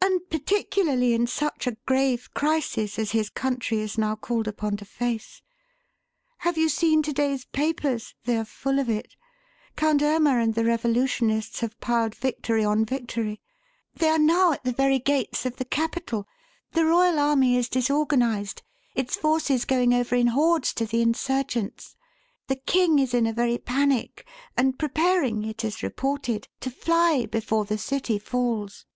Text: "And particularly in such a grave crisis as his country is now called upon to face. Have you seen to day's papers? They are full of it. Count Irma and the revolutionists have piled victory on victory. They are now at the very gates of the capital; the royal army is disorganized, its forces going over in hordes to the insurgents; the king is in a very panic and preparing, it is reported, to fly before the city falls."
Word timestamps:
"And 0.00 0.28
particularly 0.28 1.14
in 1.14 1.28
such 1.28 1.68
a 1.68 1.76
grave 1.86 2.30
crisis 2.34 2.98
as 2.98 3.12
his 3.12 3.30
country 3.30 3.78
is 3.78 3.96
now 3.96 4.16
called 4.16 4.48
upon 4.48 4.76
to 4.78 4.84
face. 4.84 5.40
Have 6.38 6.58
you 6.58 6.68
seen 6.68 7.00
to 7.04 7.12
day's 7.12 7.44
papers? 7.44 8.14
They 8.24 8.36
are 8.38 8.44
full 8.44 8.80
of 8.80 8.90
it. 8.90 9.14
Count 9.76 10.02
Irma 10.02 10.38
and 10.40 10.54
the 10.56 10.64
revolutionists 10.64 11.60
have 11.60 11.78
piled 11.80 12.16
victory 12.16 12.64
on 12.64 12.84
victory. 12.84 13.40
They 13.94 14.08
are 14.08 14.18
now 14.18 14.50
at 14.52 14.64
the 14.64 14.72
very 14.72 14.98
gates 14.98 15.46
of 15.46 15.56
the 15.56 15.64
capital; 15.64 16.26
the 16.72 16.84
royal 16.84 17.20
army 17.20 17.56
is 17.56 17.68
disorganized, 17.68 18.62
its 18.96 19.14
forces 19.14 19.64
going 19.64 19.94
over 19.94 20.16
in 20.16 20.28
hordes 20.28 20.72
to 20.74 20.86
the 20.86 21.02
insurgents; 21.02 21.94
the 22.48 22.56
king 22.56 22.98
is 22.98 23.14
in 23.14 23.26
a 23.28 23.32
very 23.32 23.58
panic 23.58 24.26
and 24.56 24.78
preparing, 24.78 25.44
it 25.44 25.64
is 25.64 25.84
reported, 25.84 26.48
to 26.60 26.70
fly 26.70 27.26
before 27.30 27.64
the 27.64 27.78
city 27.78 28.18
falls." 28.18 28.86